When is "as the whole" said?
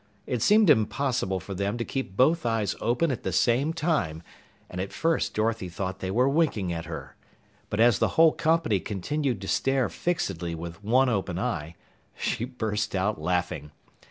7.79-8.31